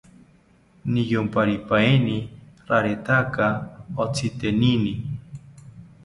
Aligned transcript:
Niyomparipaeni 0.91 2.17
raretaka 2.69 3.45
otzitenini 4.03 4.93